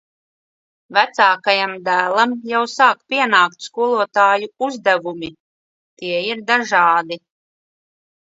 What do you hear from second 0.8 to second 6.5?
Vecākajam dēlam jau sāk pienākt skolotāju uzdevumi. Tie ir